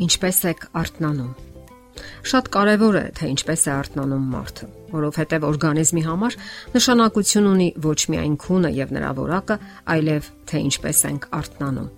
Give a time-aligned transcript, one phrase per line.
[0.00, 1.32] Ինչպե՞ս եք արթնանում։
[2.30, 6.36] Շատ կարևոր է, թե ինչպես է արթնանում մարդը, որովհետև օրգանիզմի համար
[6.76, 9.56] նշանակություն ունի ոչ միայն քունը եւ նրա որակը,
[9.94, 11.90] այլև թե ինչպես ենք արթնանում։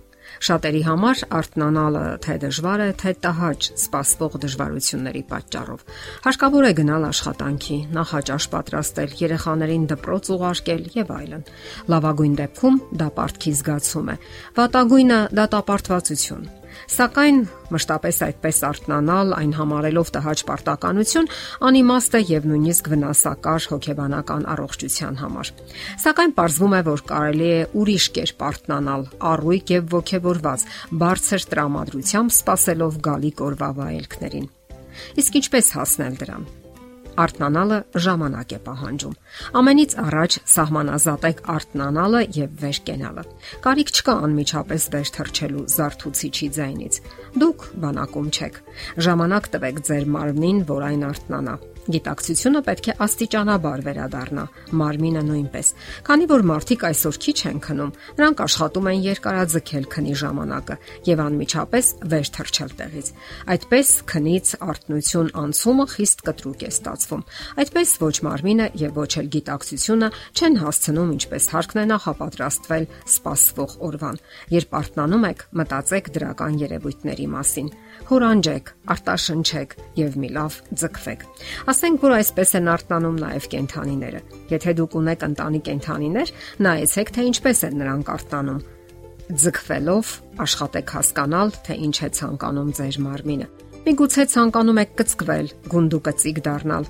[0.43, 5.83] Շատերի համար արթնանալը թե դժվար է, թե տհաճ, սպասվող դժվարությունների պատճառով։
[6.25, 11.45] Հարկավոր է գնալ աշխատանքի, նախաճաշ պատրաստել, երեխաներին դպրոց ուղարկել եւ այլն։
[11.93, 14.17] Լավագույն դեպքում դա պարտքի զգացում է։
[14.57, 16.51] Վատագույնը դա տապարտվածություն։
[16.93, 17.39] Սակայն
[17.73, 21.29] մշտապես այդպես արտնանալ, այն համարելով տհաճ պարտականություն,
[21.69, 25.53] անիմաստ է եւ նույնիսկ վնասակար հոգեբանական առողջության համար։
[26.03, 30.67] Սակայն ողջվում է, որ կարելի է ուրիշ կերպ արտնանալ, առույգ եւ ողքեվորված,
[31.03, 34.51] բարձր տրամադրությամբ սпасելով գալիք օրվա վայելքներին։
[35.23, 36.51] Իսկ ինչպես հասնել դրան։
[37.13, 39.17] Արթնանալը ժամանակ է պահանջում։
[39.59, 43.25] Ամենից առաջ սահմանազատեք արթնանալը եւ վեր կենալը։
[43.67, 46.99] Կարիք չկա անմիջապես վեր թռչելու զարթուցիչի ձայնից։
[47.43, 48.59] Դուք բանակում չեք։
[49.07, 54.43] Ժամանակ տվեք ձեր մարմնին, որ այն արթնանա։ Գիտակցությունը պետք է աստիճանաբար վերադառնա,
[54.79, 55.71] մարմինը նույնպես։
[56.07, 60.77] Քանի որ մարդիկ այսօր քիչ են քնում, նրանք աշխատում են երկարաձգել քնի ժամանակը
[61.09, 63.11] եւ անմիջապես վեր թռչել տեղից։
[63.53, 67.25] Այդպես քնից արտնություն անցումը խիստ կտրուկ է ստացվում։
[67.63, 74.21] Այդպես ոչ մարմինը եւ ոչ էլ գիտակցությունը չեն հասցնում ինչպես հարկն է նախապատրաստվել սпасվող օրվան։
[74.55, 77.73] Երբ արթնանում եք, մտածեք դրական երևույթների մասին։
[78.09, 81.25] Հորանջեք, արտաշնչեք եւ մի լավ ձգվեք։
[81.73, 84.21] Ասենք որ այսպես են արթնանում նաև կենթանիները։
[84.53, 86.33] Եթե դուք ունեք ընտանի կենթանիներ,
[86.67, 88.63] նայեցեք թե ինչպես են նրանք արթնանում։
[89.43, 93.47] Ձգվելով աշխատեք հասկանալ, թե ինչ է ցանկանում ձեր մարմինը։
[93.83, 96.85] Միգուցե ցանկանում եք կծկվել, գունդուկծիկ դառնալ,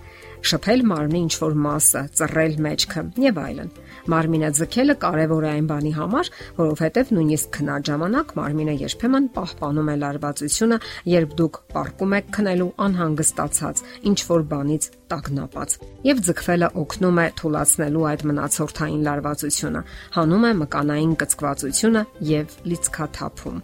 [0.46, 3.72] շփել մարմնի ինչ որ մասը, ծռել մեջքը եւ այլն։
[4.14, 9.98] Մարմինը ձգելը կարևոր է այն բանի համար, որովհետեւ նույնիսկ քնած ժամանակ մարմինը երբեմն պահպանում է
[10.04, 10.80] լարվածությունը,
[11.14, 15.78] երբ դուք պարկում եք քնելու անհանգստացած, ինչ որ բանից տագնապած։
[16.14, 19.86] Եվ ձգվելը օգնում է թուլացնելու այդ մնացորդային լարվածությունը,
[20.20, 23.64] հանում է մկանային կծկվածությունը եւ լիցքաթափում։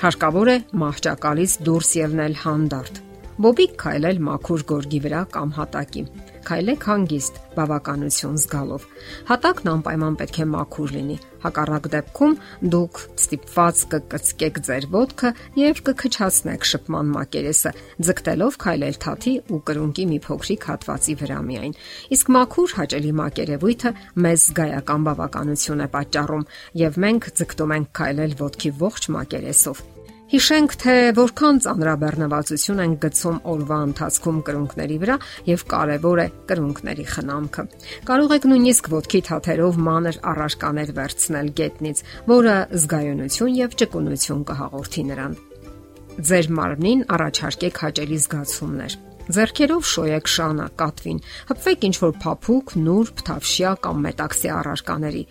[0.00, 3.00] Հարկավոր է մահճակալից դուրս ելնել հանդարտ
[3.44, 6.04] Բոբիկ քայլել մաքուր գորգի վրա կամ հատակի։
[6.40, 8.84] Քայլեք հանգիստ, բավականություն զգալով։
[9.28, 12.34] Հատակն անպայման պետք է մաքուր լինի։ Հակառակ դեպքում
[12.72, 15.30] դուք ստիպված կկծկեք ձեր ոտքը
[15.60, 17.72] եւ կքչացնեք շփման մակերեսը,
[18.08, 21.78] ձգտելով քայլել թաթի ու կրունկի մի փոքրիկ հատվածի վրա միայն։
[22.16, 23.94] Իսկ մաքուր հաճելի մակերևույթը
[24.26, 26.48] մեզ զգայական բավականություն է պատճառում
[26.84, 29.84] եւ մենք ձգտում ենք քայլել ոտքի ողջ մակերեսով։
[30.30, 35.16] Հիշենք, թե որքան ծանրաբեռնվածություն են գցում օրվա ընթացքում կրունկների վրա
[35.50, 37.64] եւ կարեւոր է կրունկների խնամքը։
[38.12, 45.38] Կարող եք նույնիսկ ոտքի թաթերով մանր առարկաներ վերցնել գետնից, որը զգայունություն եւ ճկունություն կհաղորդի նրան։
[46.30, 51.18] Ձեր մարմնին առաջարկեք հաճելի զգացումներ Ձերքերով շոյեք շանը, կատվին,
[51.50, 55.22] հպվեք ինչ որ փափուկ, նուրբ, թավշյա կամ մետաքսի առարկաների։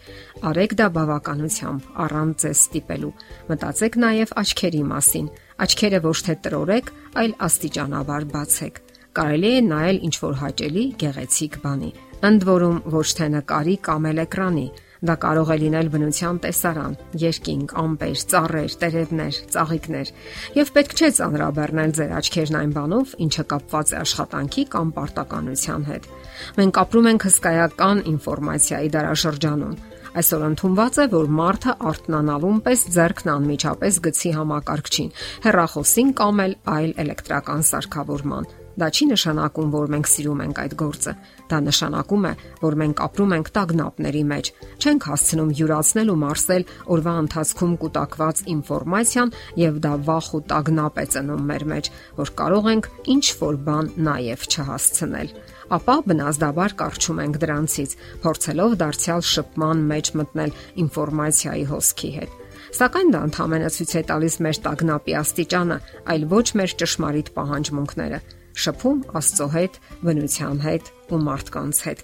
[0.49, 3.11] Արեք դա բավականությամբ, առանց ձեզ ստիպելու։
[3.49, 5.31] Մտածեք նաև աչքերի մասին։
[5.65, 8.83] Աչքերը ոչ թե տրորեք, այլ աստիճանաբար բացեք։
[9.19, 11.91] Կարելի է նայել ինչ որ հաճելի, գեղեցիկ բանի։
[12.29, 14.67] Ընդ որում ոչ թե նկարի կամ էլ էկրանի,
[14.99, 20.11] Դա կարող է լինել բնության տեսարան, երկինք, ամպեր, ծառեր, տերևներ, ծաղիկներ,
[20.59, 26.11] եւ պետք չէ ծանրաբեռնել ձեր աչքերն այն բանով, ինչը կապված է աշխատանքի կամ պարտականության հետ։
[26.59, 29.79] Մենք ապրում ենք հսկայական ինֆորմացիայի դարաշրջանում։
[30.19, 35.13] Այսօր ընդունված է, որ մարդը արթնանալուն պես ձեռքն անմիջապես գցի համակարգչին,
[35.45, 36.41] հեռախոսին կամ
[36.75, 41.13] այլ էլեկտրական սարքավորման Դա չի նշանակում, որ մենք սիրում ենք այդ գործը։
[41.51, 42.31] Դա նշանակում է,
[42.61, 49.33] որ մենք ապրում ենք տագնապների մեջ, չենք հասցնում յուրացնել ու մարսել օրվա ընթացքում կուտակված ինֆորմացիան
[49.59, 51.91] եւ դա վախ ու տագնապ է ծնում մեր մեջ,
[52.23, 52.89] որ կարող ենք
[53.19, 55.33] ինչ որ բան նաեւ չհասցնել
[55.69, 57.91] ապա բնազդաբար կարճում ենք դրանցից,
[58.23, 60.55] փորձելով դարձյալ շփման մեջ մտնել
[60.85, 62.37] ինֆորմացիայի հոսքի հետ։
[62.79, 65.77] Սակայն դա ընդհանրապես ցույց է տալիս մեր տագնապի աստիճանը,
[66.13, 68.19] այլ ոչ մեր ճշմարիտ պահանջմունքները
[68.57, 72.03] շփում Աստծո հետ, բնության հետ ու մարդկանց հետ։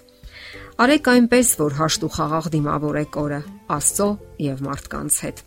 [0.76, 3.40] Արեք այնպես, որ հաշտ ու խաղաղ դիմավորեք օրը
[3.76, 4.08] Աստծո
[4.46, 5.44] եւ մարդկանց հետ։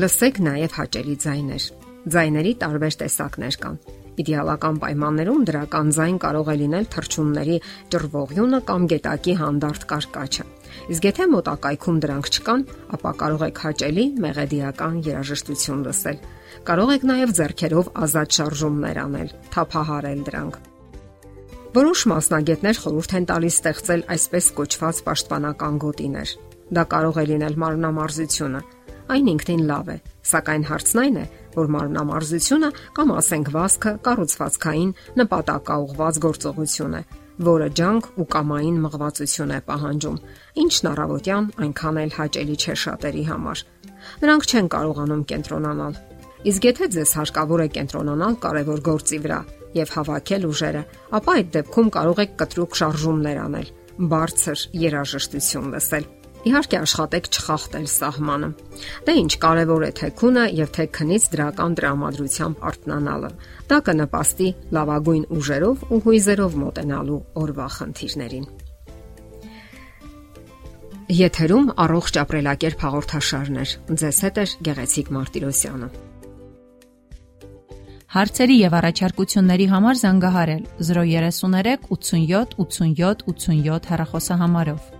[0.00, 1.64] Լսեք նաև հաճելի ձայներ։
[2.10, 3.80] Ձայների տարբեր տեսակներ կան։
[4.20, 7.58] Իդեալական պայմաններում դրական ձայն կարող է լինել թրջունների
[7.92, 10.44] ճռվողյունը կամ գետակի հանդարտ կարկաչը։
[10.90, 12.64] Իսկ եթե մոտակայքում դրանք չկան,
[12.96, 16.18] ապա կարող եք հաճելի մեղեդիական երաժշտություն լսել։
[16.70, 20.60] Կարող եք նաև зерքերով ազատ շարժումներ անել, թափահարել դրանք։
[21.70, 26.32] Որոշ մասնագետներ խորհուրդ են տալիս ստեղծել այսպես կոչված պաշտպանական գոտիներ։
[26.70, 28.62] Դա կարող է լինել մարմնամարզությունը,
[29.10, 29.96] այն ինքնին լավ է,
[30.30, 31.24] սակայն հարցն այն է,
[31.56, 37.02] որ մարմնամարզությունը կամ ասենք վասկը կառուցվածքային նպատակաուղված գործողություն է,
[37.50, 40.20] որը ջանք ու կամային մղվածություն է պահանջում,
[40.64, 43.64] ինչն առավոտյան այնքան էլ հաճելի չէ շատերի համար։
[44.20, 45.98] Նրանք չեն կարողանում կենտրոնանալ։
[46.50, 49.40] Իսկ եթե ձեզ հարկավոր է կենտրոնանալ կարևոր գործի վրա
[49.80, 50.84] եւ հավաքել ուժերը,
[51.20, 53.68] ապա այդ դեպքում կարող եք կտրուկ շարժումներ անել,
[54.14, 56.08] բարձր երաժշտություն լսել
[56.40, 58.48] Իհարկե աշխատեք չխախտել սահմանը։
[59.04, 63.30] Դե ինչ կարևոր է թե քունը եւ թե քնից դրական տրամադրությամբ արթնանալը։
[63.68, 68.46] Դա կնպաստի լավագույն ուժերով ու հույզերով մոտենալու օրվա խնդիրներին։
[71.20, 75.88] Եթերում առողջ ապրելակերպ հաղորդաշարներ։ Ձեզ հետ է Գեղեցիկ Մարտիրոսյանը։
[78.10, 84.99] Հարցերի եւ առաջարկությունների համար զանգահարել 033 87 87 87 հեռախոսահամարով։